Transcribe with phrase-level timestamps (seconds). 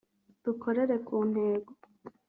[0.43, 1.71] dukorere ku ntego